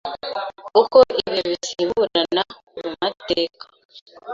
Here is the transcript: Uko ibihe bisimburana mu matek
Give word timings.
Uko 0.81 0.97
ibihe 1.17 1.41
bisimburana 1.51 2.43
mu 2.77 2.89
matek 2.99 3.53